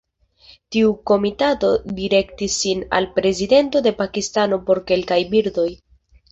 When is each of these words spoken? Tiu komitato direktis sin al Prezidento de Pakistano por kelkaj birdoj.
Tiu 0.75 0.93
komitato 1.11 1.69
direktis 1.99 2.57
sin 2.63 2.83
al 3.01 3.09
Prezidento 3.21 3.85
de 3.91 3.95
Pakistano 4.03 4.63
por 4.71 4.85
kelkaj 4.91 5.23
birdoj. 5.39 5.71